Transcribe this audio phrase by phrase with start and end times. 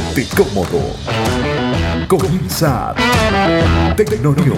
[0.00, 0.80] Ponte cómodo.
[2.08, 2.94] Comienza
[3.96, 4.56] Tecnonews.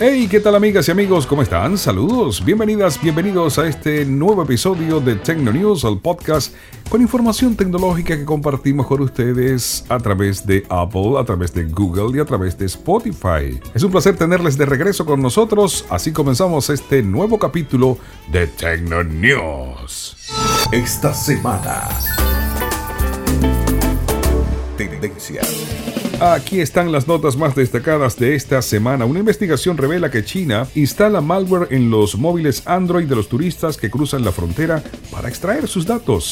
[0.00, 1.26] Hey, ¿qué tal amigas y amigos?
[1.26, 1.76] ¿Cómo están?
[1.76, 6.54] Saludos, bienvenidas, bienvenidos a este nuevo episodio de Tecno News, el podcast
[6.88, 12.16] con información tecnológica que compartimos con ustedes a través de Apple, a través de Google
[12.16, 13.60] y a través de Spotify.
[13.74, 17.98] Es un placer tenerles de regreso con nosotros, así comenzamos este nuevo capítulo
[18.32, 20.16] de Tecno News.
[20.72, 21.88] Esta semana.
[26.20, 29.04] Aquí están las notas más destacadas de esta semana.
[29.04, 33.90] Una investigación revela que China instala malware en los móviles Android de los turistas que
[33.90, 36.30] cruzan la frontera para extraer sus datos.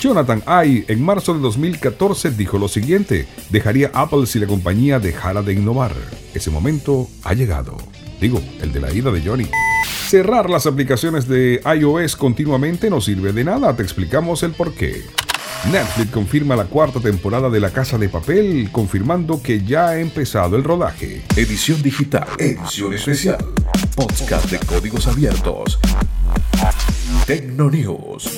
[0.00, 5.42] Jonathan Ay en marzo de 2014 dijo lo siguiente, dejaría Apple si la compañía dejara
[5.42, 5.92] de innovar.
[6.34, 7.76] Ese momento ha llegado.
[8.20, 9.46] Digo, el de la ida de Johnny.
[10.08, 15.02] Cerrar las aplicaciones de iOS continuamente no sirve de nada, te explicamos el por qué.
[15.70, 20.56] Netflix confirma la cuarta temporada de La Casa de Papel, confirmando que ya ha empezado
[20.56, 21.22] el rodaje.
[21.36, 23.38] Edición digital, edición especial,
[23.94, 25.78] podcast de códigos abiertos.
[27.26, 28.28] Tecno News.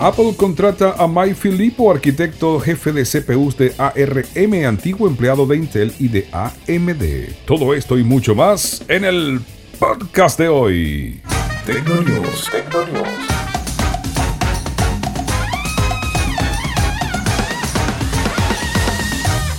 [0.00, 5.94] Apple contrata a Mike Filippo, arquitecto jefe de CPUs de ARM, antiguo empleado de Intel
[6.00, 7.46] y de AMD.
[7.46, 9.40] Todo esto y mucho más en el
[9.78, 11.20] podcast de hoy.
[11.64, 12.50] Tecno News.
[12.50, 13.35] Tecno News.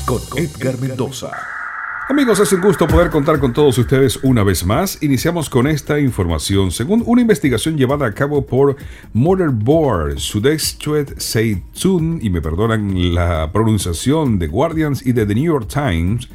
[0.07, 1.31] Con Edgar Mendoza.
[2.07, 5.03] Amigos, es un gusto poder contar con todos ustedes una vez más.
[5.03, 6.71] Iniciamos con esta información.
[6.71, 8.77] Según una investigación llevada a cabo por
[9.11, 15.67] Motherboard, Sudexchuet Seitsun, y me perdonan la pronunciación de Guardians y de The New York
[15.67, 16.29] Times,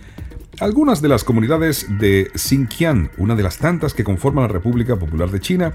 [0.60, 5.30] algunas de las comunidades de Xinjiang, una de las tantas que conforman la República Popular
[5.30, 5.72] de China,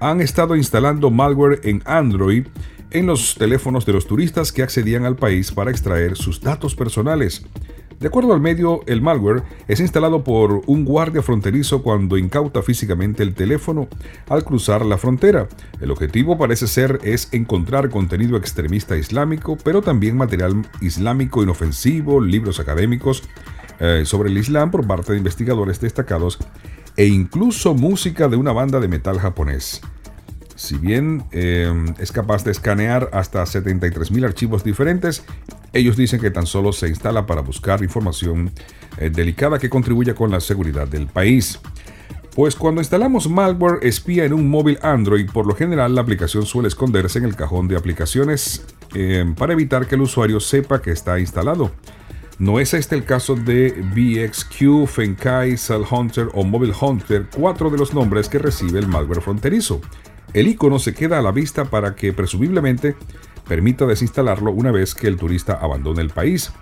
[0.00, 2.48] han estado instalando malware en Android
[2.96, 7.44] en los teléfonos de los turistas que accedían al país para extraer sus datos personales.
[8.00, 13.22] De acuerdo al medio, el malware es instalado por un guardia fronterizo cuando incauta físicamente
[13.22, 13.88] el teléfono
[14.28, 15.48] al cruzar la frontera.
[15.80, 22.60] El objetivo parece ser es encontrar contenido extremista islámico, pero también material islámico inofensivo, libros
[22.60, 23.22] académicos
[23.78, 26.38] eh, sobre el Islam por parte de investigadores destacados
[26.96, 29.82] e incluso música de una banda de metal japonés.
[30.56, 35.22] Si bien eh, es capaz de escanear hasta 73.000 archivos diferentes,
[35.74, 38.50] ellos dicen que tan solo se instala para buscar información
[38.96, 41.60] eh, delicada que contribuya con la seguridad del país.
[42.34, 46.68] Pues cuando instalamos malware espía en un móvil Android, por lo general la aplicación suele
[46.68, 51.18] esconderse en el cajón de aplicaciones eh, para evitar que el usuario sepa que está
[51.20, 51.70] instalado.
[52.38, 57.78] No es este el caso de VXQ, Fenkai, Cell Hunter o Mobile Hunter, cuatro de
[57.78, 59.80] los nombres que recibe el malware fronterizo.
[60.36, 62.94] El icono se queda a la vista para que presumiblemente
[63.48, 66.52] permita desinstalarlo una vez que el turista abandone el país.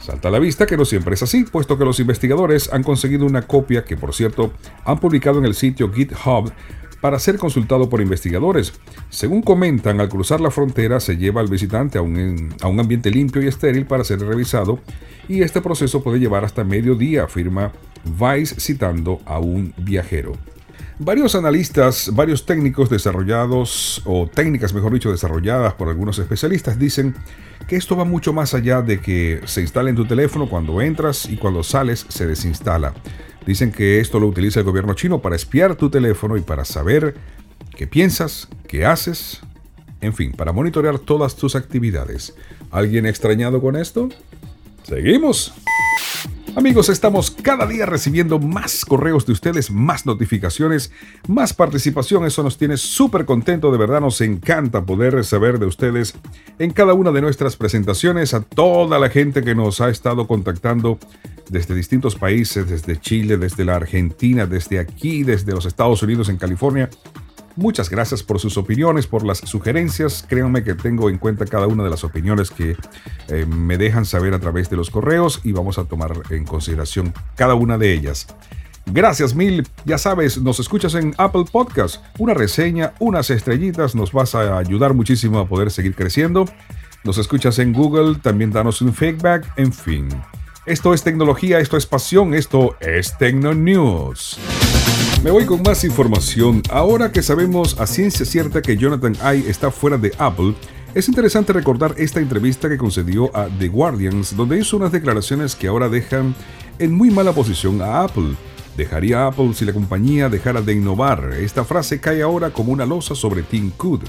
[0.00, 3.24] Salta a la vista que no siempre es así, puesto que los investigadores han conseguido
[3.24, 4.52] una copia que, por cierto,
[4.84, 6.52] han publicado en el sitio GitHub
[7.00, 8.72] para ser consultado por investigadores.
[9.10, 13.46] Según comentan, al cruzar la frontera se lleva al visitante a un, ambiente limpio y
[13.46, 14.80] estéril para ser revisado
[15.28, 17.70] y este proceso puede llevar hasta medio día, afirma
[18.04, 20.32] Vice citando a un viajero.
[20.98, 27.16] Varios analistas, varios técnicos desarrollados, o técnicas mejor dicho, desarrolladas por algunos especialistas, dicen
[27.66, 31.28] que esto va mucho más allá de que se instale en tu teléfono cuando entras
[31.28, 32.94] y cuando sales se desinstala.
[33.44, 37.16] Dicen que esto lo utiliza el gobierno chino para espiar tu teléfono y para saber
[37.76, 39.40] qué piensas, qué haces,
[40.00, 42.34] en fin, para monitorear todas tus actividades.
[42.70, 44.10] ¿Alguien extrañado con esto?
[44.84, 45.52] Seguimos.
[46.56, 50.92] Amigos, estamos cada día recibiendo más correos de ustedes, más notificaciones,
[51.26, 52.24] más participación.
[52.24, 53.72] Eso nos tiene súper contento.
[53.72, 56.14] De verdad nos encanta poder saber de ustedes
[56.60, 58.34] en cada una de nuestras presentaciones.
[58.34, 61.00] A toda la gente que nos ha estado contactando
[61.50, 66.36] desde distintos países, desde Chile, desde la Argentina, desde aquí, desde los Estados Unidos, en
[66.36, 66.88] California.
[67.56, 70.24] Muchas gracias por sus opiniones, por las sugerencias.
[70.28, 72.76] Créanme que tengo en cuenta cada una de las opiniones que
[73.28, 77.14] eh, me dejan saber a través de los correos y vamos a tomar en consideración
[77.36, 78.26] cada una de ellas.
[78.86, 79.66] Gracias mil.
[79.84, 82.02] Ya sabes, nos escuchas en Apple Podcast.
[82.18, 86.46] Una reseña, unas estrellitas nos vas a ayudar muchísimo a poder seguir creciendo.
[87.04, 90.08] Nos escuchas en Google, también danos un feedback, en fin.
[90.66, 94.38] Esto es tecnología, esto es pasión, esto es Tecno News.
[95.24, 96.62] Me voy con más información.
[96.70, 100.52] Ahora que sabemos a ciencia cierta que Jonathan Ive está fuera de Apple,
[100.94, 105.66] es interesante recordar esta entrevista que concedió a The Guardians, donde hizo unas declaraciones que
[105.66, 106.34] ahora dejan
[106.78, 108.34] en muy mala posición a Apple.
[108.76, 111.32] Dejaría Apple si la compañía dejara de innovar.
[111.32, 114.02] Esta frase cae ahora como una losa sobre Tim Cook.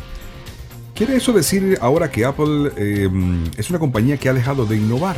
[0.96, 3.10] ¿Quiere eso decir ahora que Apple eh,
[3.56, 5.16] es una compañía que ha dejado de innovar?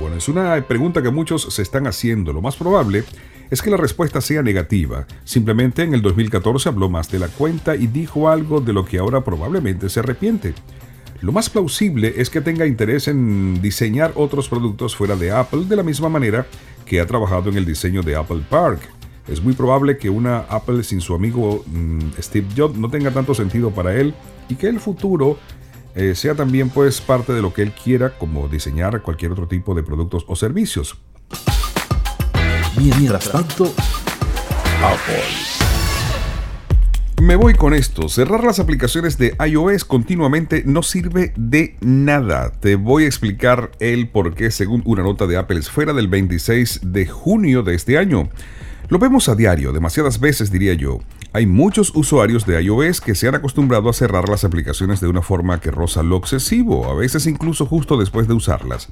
[0.00, 2.32] Bueno, es una pregunta que muchos se están haciendo.
[2.32, 3.04] Lo más probable
[3.52, 5.06] es que la respuesta sea negativa.
[5.24, 8.96] Simplemente en el 2014 habló más de la cuenta y dijo algo de lo que
[8.96, 10.54] ahora probablemente se arrepiente.
[11.20, 15.76] Lo más plausible es que tenga interés en diseñar otros productos fuera de Apple de
[15.76, 16.46] la misma manera
[16.86, 18.80] que ha trabajado en el diseño de Apple Park.
[19.28, 23.34] Es muy probable que una Apple sin su amigo mm, Steve Jobs no tenga tanto
[23.34, 24.14] sentido para él
[24.48, 25.36] y que el futuro
[25.94, 29.74] eh, sea también pues parte de lo que él quiera como diseñar cualquier otro tipo
[29.74, 30.96] de productos o servicios.
[32.76, 33.64] Mientras tanto,
[34.82, 35.22] Apple.
[37.20, 38.08] Me voy con esto.
[38.08, 42.50] Cerrar las aplicaciones de iOS continuamente no sirve de nada.
[42.50, 46.80] Te voy a explicar el por qué según una nota de Apple Esfera del 26
[46.82, 48.30] de junio de este año.
[48.88, 51.00] Lo vemos a diario, demasiadas veces diría yo.
[51.34, 55.22] Hay muchos usuarios de iOS que se han acostumbrado a cerrar las aplicaciones de una
[55.22, 58.88] forma que roza lo excesivo, a veces incluso justo después de usarlas.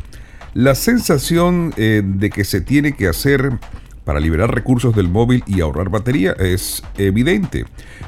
[0.55, 3.52] La sensación eh, de que se tiene que hacer
[4.05, 7.67] para liberar recursos del móvil y ahorrar batería es evidente,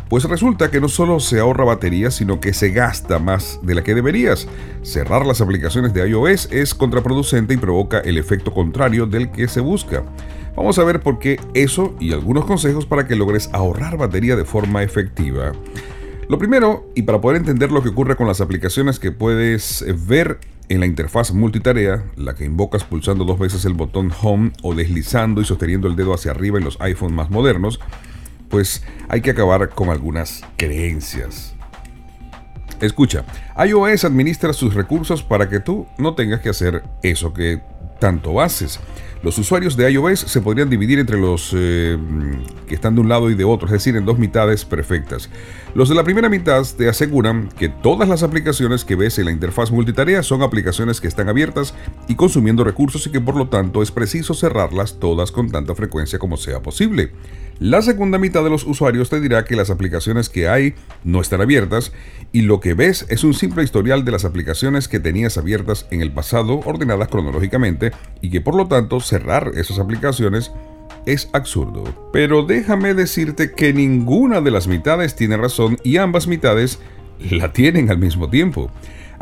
[0.08, 3.84] pues resulta que no solo se ahorra batería, sino que se gasta más de la
[3.84, 4.48] que deberías.
[4.82, 9.60] Cerrar las aplicaciones de iOS es contraproducente y provoca el efecto contrario del que se
[9.60, 10.02] busca.
[10.56, 14.44] Vamos a ver por qué eso y algunos consejos para que logres ahorrar batería de
[14.44, 15.52] forma efectiva.
[16.28, 20.38] Lo primero, y para poder entender lo que ocurre con las aplicaciones que puedes ver
[20.68, 25.40] en la interfaz multitarea, la que invocas pulsando dos veces el botón Home o deslizando
[25.40, 27.80] y sosteniendo el dedo hacia arriba en los iPhones más modernos,
[28.48, 31.54] pues hay que acabar con algunas creencias.
[32.80, 33.24] Escucha,
[33.64, 37.62] iOS administra sus recursos para que tú no tengas que hacer eso que
[38.02, 38.80] tanto haces.
[39.22, 41.96] Los usuarios de iOS se podrían dividir entre los eh,
[42.66, 45.30] que están de un lado y de otro, es decir, en dos mitades perfectas.
[45.76, 49.30] Los de la primera mitad te aseguran que todas las aplicaciones que ves en la
[49.30, 51.74] interfaz multitarea son aplicaciones que están abiertas
[52.08, 56.18] y consumiendo recursos y que por lo tanto es preciso cerrarlas todas con tanta frecuencia
[56.18, 57.12] como sea posible.
[57.58, 61.40] La segunda mitad de los usuarios te dirá que las aplicaciones que hay no están
[61.40, 61.92] abiertas
[62.32, 66.00] y lo que ves es un simple historial de las aplicaciones que tenías abiertas en
[66.00, 70.50] el pasado ordenadas cronológicamente y que por lo tanto cerrar esas aplicaciones
[71.06, 71.84] es absurdo.
[72.12, 76.78] Pero déjame decirte que ninguna de las mitades tiene razón y ambas mitades
[77.30, 78.70] la tienen al mismo tiempo.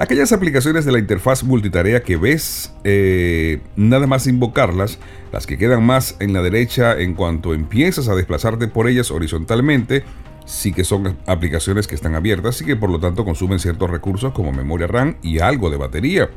[0.00, 4.98] Aquellas aplicaciones de la interfaz multitarea que ves eh, nada más invocarlas,
[5.30, 10.02] las que quedan más en la derecha en cuanto empiezas a desplazarte por ellas horizontalmente,
[10.46, 14.32] sí que son aplicaciones que están abiertas y que por lo tanto consumen ciertos recursos
[14.32, 16.30] como memoria RAM y algo de batería.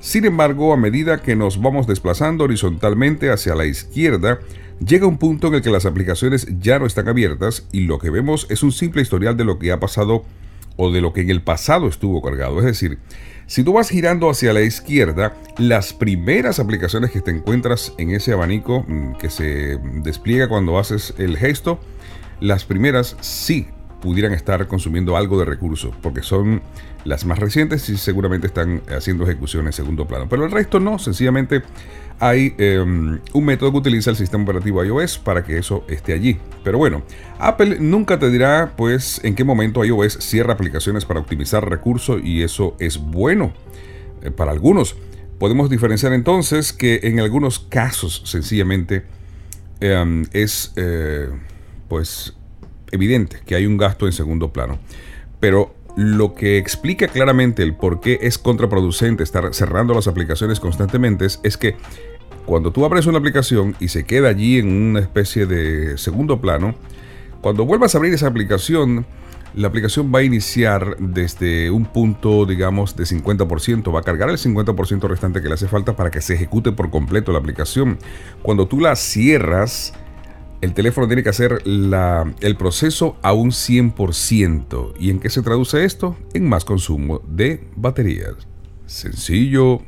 [0.00, 4.40] Sin embargo, a medida que nos vamos desplazando horizontalmente hacia la izquierda,
[4.84, 8.10] llega un punto en el que las aplicaciones ya no están abiertas y lo que
[8.10, 10.24] vemos es un simple historial de lo que ha pasado
[10.76, 12.58] o de lo que en el pasado estuvo cargado.
[12.58, 12.98] Es decir,
[13.46, 18.32] si tú vas girando hacia la izquierda, las primeras aplicaciones que te encuentras en ese
[18.32, 21.78] abanico mm, que se despliega cuando haces el gesto,
[22.40, 23.68] las primeras sí
[24.00, 26.62] pudieran estar consumiendo algo de recursos, porque son
[27.04, 30.26] las más recientes y seguramente están haciendo ejecución en segundo plano.
[30.28, 31.62] Pero el resto no, sencillamente
[32.18, 36.38] hay em, un método que utiliza el sistema operativo iOS para que eso esté allí.
[36.64, 37.02] Pero bueno,
[37.38, 42.42] Apple nunca te dirá pues en qué momento iOS cierra aplicaciones para optimizar recursos y
[42.42, 43.52] eso es bueno
[44.22, 44.96] eh, para algunos.
[45.38, 49.04] Podemos diferenciar entonces que en algunos casos sencillamente
[49.80, 51.28] em, es eh,
[51.88, 52.34] pues
[52.92, 54.78] evidente que hay un gasto en segundo plano.
[55.40, 61.26] Pero lo que explica claramente el por qué es contraproducente estar cerrando las aplicaciones constantemente
[61.42, 61.76] es, que
[62.44, 66.74] cuando tú abres una aplicación y se queda allí en una especie de segundo plano,
[67.40, 69.06] cuando vuelvas a abrir esa aplicación,
[69.54, 74.36] la aplicación va a iniciar desde un punto, digamos, de 50%, va a cargar el
[74.36, 77.98] 50% restante que le hace falta para que se ejecute por completo la aplicación.
[78.42, 79.94] Cuando tú la cierras,
[80.60, 84.94] el teléfono tiene que hacer el proceso a un 100%.
[84.98, 86.16] ¿Y en qué se traduce esto?
[86.34, 88.34] En más consumo de baterías.
[88.86, 89.80] Sencillo.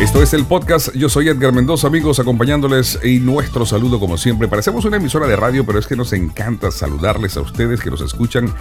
[0.00, 0.92] Esto es el podcast.
[0.94, 4.48] Yo soy Edgar Mendoza, amigos, acompañándoles y nuestro saludo como siempre.
[4.48, 8.00] Parecemos una emisora de radio, pero es que nos encanta saludarles a ustedes que nos
[8.00, 8.52] escuchan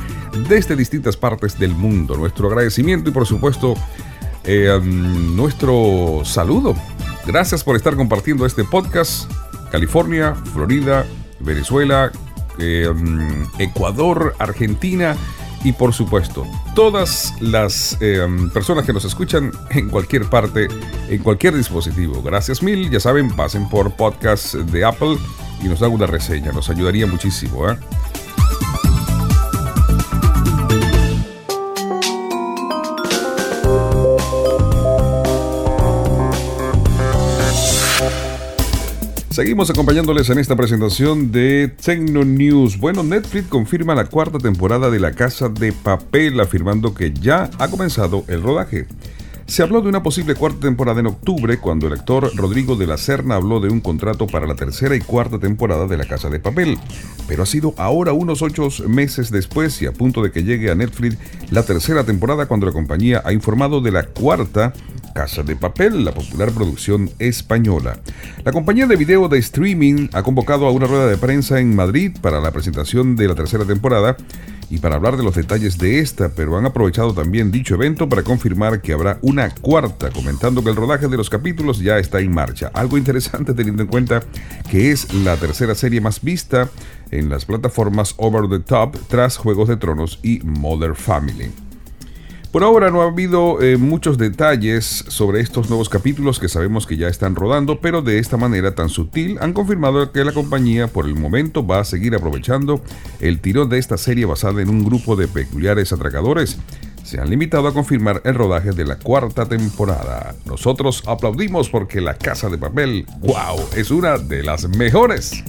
[0.47, 2.15] desde distintas partes del mundo.
[2.17, 3.73] Nuestro agradecimiento y por supuesto
[4.43, 6.75] eh, nuestro saludo.
[7.25, 9.31] Gracias por estar compartiendo este podcast
[9.73, 11.03] California, Florida,
[11.39, 12.11] Venezuela,
[12.59, 15.15] eh, mm, Ecuador, Argentina
[15.63, 20.67] y por supuesto todas las eh, personas que nos escuchan en cualquier parte,
[21.09, 22.21] en cualquier dispositivo.
[22.21, 25.17] Gracias mil, ya saben, pasen por podcast de Apple
[25.63, 27.67] y nos dan una reseña, nos ayudaría muchísimo.
[27.71, 27.75] ¿eh?
[39.33, 42.77] Seguimos acompañándoles en esta presentación de Tecno News.
[42.77, 47.67] Bueno, Netflix confirma la cuarta temporada de La Casa de Papel, afirmando que ya ha
[47.67, 48.85] comenzado el rodaje.
[49.47, 52.97] Se habló de una posible cuarta temporada en octubre, cuando el actor Rodrigo de la
[52.97, 56.39] Serna habló de un contrato para la tercera y cuarta temporada de La Casa de
[56.39, 56.77] Papel.
[57.27, 60.75] Pero ha sido ahora unos ocho meses después y a punto de que llegue a
[60.75, 61.17] Netflix
[61.49, 64.73] la tercera temporada cuando la compañía ha informado de la cuarta
[65.13, 67.99] Casa de Papel, la popular producción española.
[68.43, 72.15] La compañía de video de streaming ha convocado a una rueda de prensa en Madrid
[72.21, 74.17] para la presentación de la tercera temporada
[74.69, 78.23] y para hablar de los detalles de esta, pero han aprovechado también dicho evento para
[78.23, 82.33] confirmar que habrá una cuarta, comentando que el rodaje de los capítulos ya está en
[82.33, 82.71] marcha.
[82.73, 84.23] Algo interesante teniendo en cuenta
[84.71, 86.69] que es la tercera serie más vista
[87.11, 91.51] en las plataformas Over the Top tras Juegos de Tronos y Mother Family.
[92.53, 96.97] Por ahora no ha habido eh, muchos detalles sobre estos nuevos capítulos que sabemos que
[96.97, 101.07] ya están rodando, pero de esta manera tan sutil han confirmado que la compañía por
[101.07, 102.79] el momento va a seguir aprovechando
[103.19, 106.59] el tirón de esta serie basada en un grupo de peculiares atracadores.
[107.03, 110.35] Se han limitado a confirmar el rodaje de la cuarta temporada.
[110.45, 115.43] Nosotros aplaudimos porque La Casa de Papel, wow, es una de las mejores.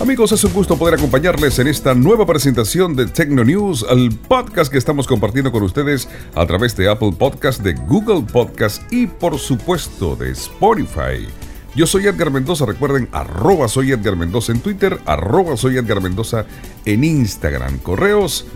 [0.00, 4.70] Amigos, es un gusto poder acompañarles en esta nueva presentación de Tecno News, el podcast
[4.70, 9.40] que estamos compartiendo con ustedes a través de Apple Podcast, de Google Podcast y por
[9.40, 11.26] supuesto de Spotify.
[11.74, 16.46] Yo soy Edgar Mendoza, recuerden, arroba soy Edgar Mendoza en Twitter, arroba soy Edgar Mendoza
[16.84, 17.78] en Instagram.
[17.78, 18.46] Correos,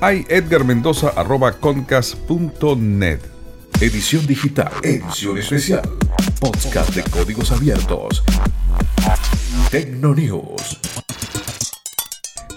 [0.00, 0.26] hay
[1.14, 3.20] arroba concas.net.
[3.82, 5.82] Edición digital, edición especial,
[6.40, 8.24] podcast de códigos abiertos.
[9.70, 10.80] Tecnonews.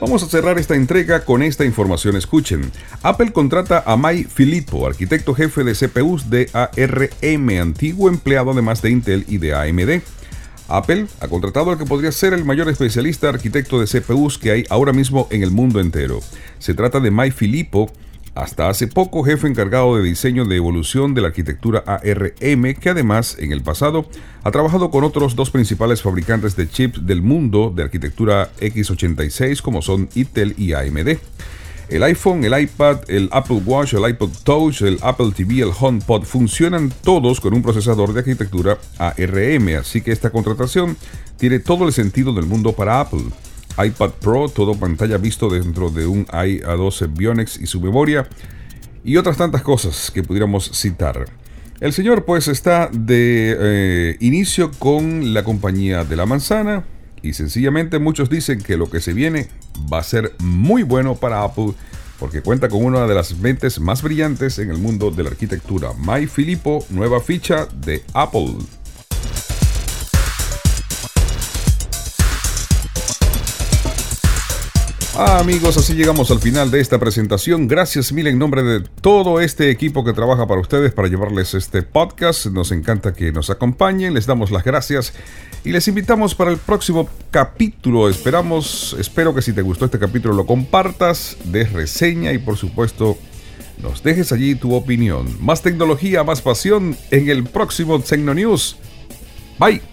[0.01, 2.15] Vamos a cerrar esta entrega con esta información.
[2.15, 2.71] Escuchen.
[3.03, 8.89] Apple contrata a Mai Filippo, arquitecto jefe de CPUs de ARM, antiguo empleado además de
[8.89, 10.01] Intel y de AMD.
[10.67, 14.63] Apple ha contratado al que podría ser el mayor especialista arquitecto de CPUs que hay
[14.71, 16.19] ahora mismo en el mundo entero.
[16.57, 17.91] Se trata de Mai Filippo,
[18.35, 23.37] hasta hace poco jefe encargado de diseño de evolución de la arquitectura ARM, que además
[23.39, 24.07] en el pasado
[24.43, 29.81] ha trabajado con otros dos principales fabricantes de chips del mundo de arquitectura x86 como
[29.81, 31.17] son Intel y AMD.
[31.89, 36.23] El iPhone, el iPad, el Apple Watch, el iPod Touch, el Apple TV, el HomePod
[36.23, 40.97] funcionan todos con un procesador de arquitectura ARM, así que esta contratación
[41.37, 43.25] tiene todo el sentido del mundo para Apple
[43.83, 48.27] iPad Pro, todo pantalla visto dentro de un i12 Bionex y su memoria,
[49.03, 51.25] y otras tantas cosas que pudiéramos citar.
[51.79, 56.85] El señor pues está de eh, inicio con la compañía de la manzana
[57.21, 59.49] y sencillamente muchos dicen que lo que se viene
[59.91, 61.73] va a ser muy bueno para Apple
[62.19, 65.91] porque cuenta con una de las mentes más brillantes en el mundo de la arquitectura.
[65.97, 68.55] Mai Filippo, nueva ficha de Apple.
[75.15, 77.67] Ah, amigos, así llegamos al final de esta presentación.
[77.67, 81.83] Gracias mil en nombre de todo este equipo que trabaja para ustedes para llevarles este
[81.83, 82.47] podcast.
[82.47, 85.13] Nos encanta que nos acompañen, les damos las gracias
[85.63, 88.09] y les invitamos para el próximo capítulo.
[88.09, 93.15] Esperamos, espero que si te gustó este capítulo lo compartas, des reseña y por supuesto
[93.83, 95.37] nos dejes allí tu opinión.
[95.39, 98.77] Más tecnología, más pasión en el próximo Tecno News.
[99.59, 99.92] Bye.